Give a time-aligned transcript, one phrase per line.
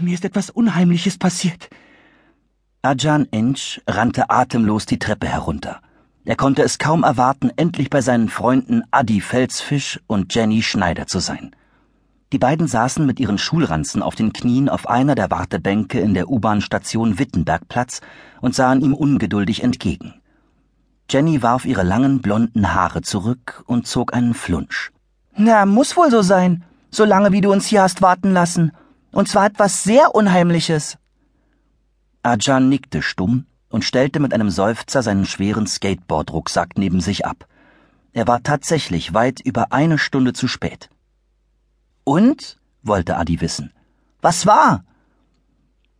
[0.00, 1.68] Mir ist etwas Unheimliches passiert.
[2.82, 5.80] Ajan Ensch rannte atemlos die Treppe herunter.
[6.24, 11.18] Er konnte es kaum erwarten, endlich bei seinen Freunden Adi Felsfisch und Jenny Schneider zu
[11.18, 11.56] sein.
[12.32, 16.28] Die beiden saßen mit ihren Schulranzen auf den Knien auf einer der Wartebänke in der
[16.28, 18.02] U-Bahn-Station Wittenbergplatz
[18.42, 20.20] und sahen ihm ungeduldig entgegen.
[21.10, 24.92] Jenny warf ihre langen blonden Haare zurück und zog einen Flunsch.
[25.34, 28.72] Na, muss wohl so sein, solange wie du uns hier hast warten lassen.
[29.10, 30.98] Und zwar etwas sehr Unheimliches.
[32.22, 37.46] Ajan nickte stumm und stellte mit einem Seufzer seinen schweren Skateboard-Rucksack neben sich ab.
[38.12, 40.90] Er war tatsächlich weit über eine Stunde zu spät.
[42.04, 42.56] Und?
[42.82, 43.72] wollte Adi wissen.
[44.20, 44.84] Was war?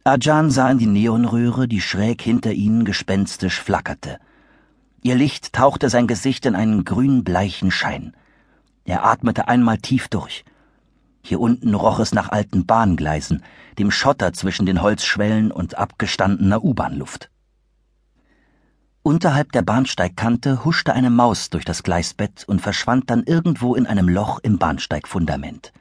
[0.04, 4.18] Ajan sah in die Neonröhre, die schräg hinter ihnen gespenstisch flackerte.
[5.02, 8.16] Ihr Licht tauchte sein Gesicht in einen grün-bleichen Schein.
[8.84, 10.44] Er atmete einmal tief durch.
[11.28, 13.42] Hier unten roch es nach alten Bahngleisen,
[13.78, 17.30] dem Schotter zwischen den Holzschwellen und abgestandener U-Bahnluft.
[19.02, 24.08] Unterhalb der Bahnsteigkante huschte eine Maus durch das Gleisbett und verschwand dann irgendwo in einem
[24.08, 25.74] Loch im Bahnsteigfundament.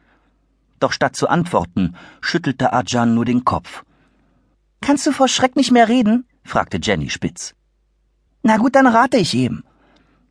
[0.81, 3.85] Doch statt zu antworten, schüttelte Ajan nur den Kopf.
[4.81, 6.25] Kannst du vor Schreck nicht mehr reden?
[6.43, 7.55] fragte Jenny spitz.
[8.43, 9.63] Na gut, dann rate ich eben.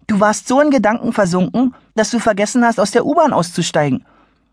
[0.09, 4.05] Du warst so in Gedanken versunken, dass du vergessen hast, aus der U-Bahn auszusteigen.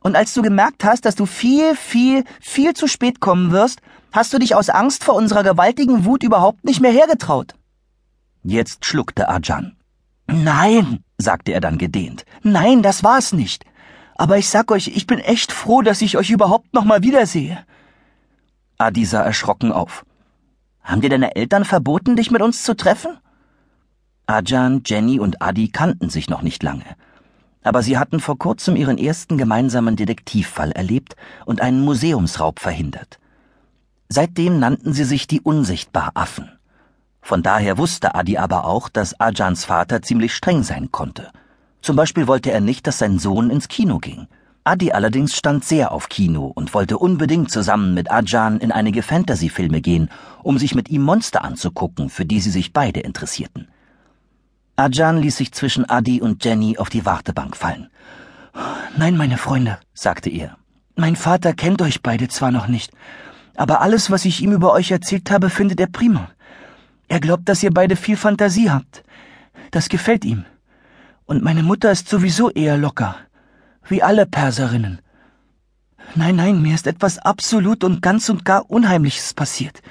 [0.03, 4.33] Und als du gemerkt hast, dass du viel, viel, viel zu spät kommen wirst, hast
[4.33, 7.55] du dich aus Angst vor unserer gewaltigen Wut überhaupt nicht mehr hergetraut.
[8.43, 9.77] Jetzt schluckte Ajan.
[10.27, 12.25] Nein, sagte er dann gedehnt.
[12.43, 13.65] Nein, das war's nicht.
[14.15, 17.65] Aber ich sag euch, ich bin echt froh, dass ich euch überhaupt noch mal wiedersehe.
[18.77, 20.05] Adi sah erschrocken auf.
[20.81, 23.17] Haben dir deine Eltern verboten, dich mit uns zu treffen?
[24.27, 26.85] Ajan, Jenny und Adi kannten sich noch nicht lange.
[27.63, 33.19] Aber sie hatten vor kurzem ihren ersten gemeinsamen Detektivfall erlebt und einen Museumsraub verhindert.
[34.09, 36.51] Seitdem nannten sie sich die Unsichtbar-Affen.
[37.21, 41.31] Von daher wusste Adi aber auch, dass Ajans Vater ziemlich streng sein konnte–
[41.83, 44.27] zum Beispiel wollte er nicht, dass sein Sohn ins Kino ging.
[44.63, 49.81] Adi allerdings stand sehr auf Kino und wollte unbedingt zusammen mit Ajan in einige Fantasy-Filme
[49.81, 50.09] gehen,
[50.43, 53.67] um sich mit ihm Monster anzugucken, für die sie sich beide interessierten.
[54.75, 57.89] Ajan ließ sich zwischen Adi und Jenny auf die Wartebank fallen.
[58.97, 60.57] Nein, meine Freunde, sagte er.
[60.95, 62.91] Mein Vater kennt euch beide zwar noch nicht,
[63.55, 66.29] aber alles, was ich ihm über euch erzählt habe, findet er prima.
[67.07, 69.03] Er glaubt, dass ihr beide viel Fantasie habt.
[69.69, 70.45] Das gefällt ihm.
[71.25, 73.15] Und meine Mutter ist sowieso eher locker.
[73.87, 74.99] Wie alle Perserinnen.
[76.15, 79.81] Nein, nein, mir ist etwas absolut und ganz und gar Unheimliches passiert.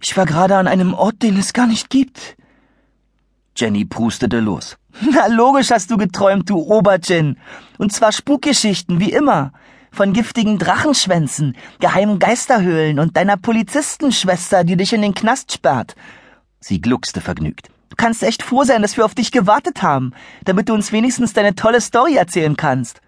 [0.00, 2.36] Ich war gerade an einem Ort, den es gar nicht gibt.
[3.56, 4.76] Jenny prustete los.
[5.00, 7.38] Na, logisch hast du geträumt, du Oberjen.
[7.78, 9.52] Und zwar Spukgeschichten, wie immer.
[9.90, 15.94] Von giftigen Drachenschwänzen, geheimen Geisterhöhlen und deiner Polizistenschwester, die dich in den Knast sperrt.
[16.60, 17.68] Sie gluckste vergnügt.
[17.88, 20.12] Du kannst echt froh sein, dass wir auf dich gewartet haben,
[20.44, 23.00] damit du uns wenigstens deine tolle Story erzählen kannst.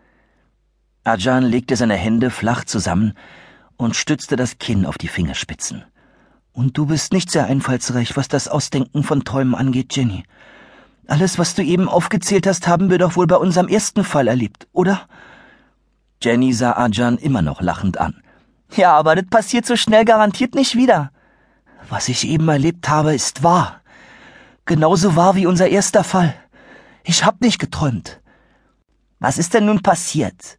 [1.05, 3.13] Ajan legte seine Hände flach zusammen
[3.77, 5.85] und stützte das Kinn auf die Fingerspitzen.
[6.59, 10.25] Und du bist nicht sehr einfallsreich, was das Ausdenken von Träumen angeht, Jenny.
[11.07, 14.67] Alles, was du eben aufgezählt hast, haben wir doch wohl bei unserem ersten Fall erlebt,
[14.73, 15.03] oder?
[16.21, 18.21] Jenny sah Ajan immer noch lachend an.
[18.75, 21.13] Ja, aber das passiert so schnell garantiert nicht wieder.
[21.91, 23.81] Was ich eben erlebt habe, ist wahr.
[24.65, 26.35] Genauso wahr wie unser erster Fall.
[27.05, 28.21] Ich hab nicht geträumt.
[29.21, 30.59] Was ist denn nun passiert?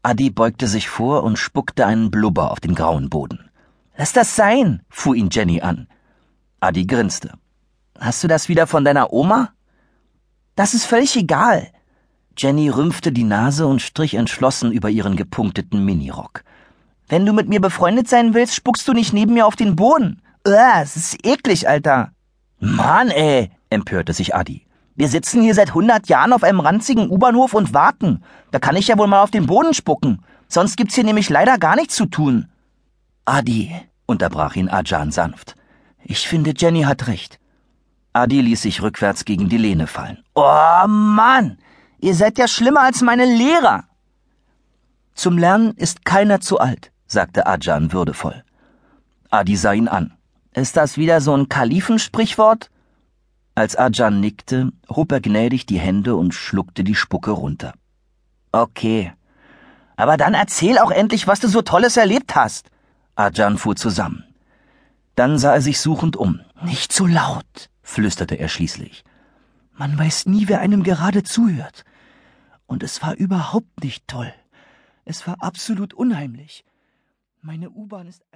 [0.00, 3.50] Adi beugte sich vor und spuckte einen Blubber auf den grauen Boden.
[3.96, 5.86] Lass das sein, fuhr ihn Jenny an.
[6.60, 7.32] Adi grinste.
[7.98, 9.50] Hast du das wieder von deiner Oma?
[10.56, 11.68] Das ist völlig egal.
[12.36, 16.42] Jenny rümpfte die Nase und strich entschlossen über ihren gepunkteten Minirock.
[17.08, 20.20] Wenn du mit mir befreundet sein willst, spuckst du nicht neben mir auf den Boden.
[20.46, 22.10] Uah, es ist eklig, Alter.
[22.58, 24.66] Mann, ey, empörte sich Adi.
[24.96, 28.22] Wir sitzen hier seit hundert Jahren auf einem ranzigen U-Bahnhof und warten.
[28.50, 30.22] Da kann ich ja wohl mal auf den Boden spucken.
[30.48, 32.48] Sonst gibt's hier nämlich leider gar nichts zu tun.
[33.24, 33.74] Adi,
[34.06, 35.56] unterbrach ihn Ajan sanft.
[36.02, 37.38] Ich finde, Jenny hat recht.
[38.12, 40.22] Adi ließ sich rückwärts gegen die Lehne fallen.
[40.34, 41.58] Oh Mann,
[41.98, 43.84] ihr seid ja schlimmer als meine Lehrer.
[45.14, 48.44] Zum Lernen ist keiner zu alt, sagte Ajan würdevoll.
[49.30, 50.16] Adi sah ihn an.
[50.52, 52.70] Ist das wieder so ein Kalifensprichwort?
[53.56, 57.74] Als Ajan nickte, hob er gnädig die Hände und schluckte die Spucke runter.
[58.52, 59.12] Okay.
[59.96, 62.70] Aber dann erzähl auch endlich, was du so Tolles erlebt hast.
[63.16, 64.24] Ajan fuhr zusammen.
[65.14, 66.40] Dann sah er sich suchend um.
[66.62, 69.04] Nicht so laut, flüsterte er schließlich.
[69.72, 71.84] Man weiß nie, wer einem gerade zuhört.
[72.66, 74.32] Und es war überhaupt nicht toll.
[75.04, 76.64] Es war absolut unheimlich.
[77.40, 78.30] Meine U-Bahn ist ein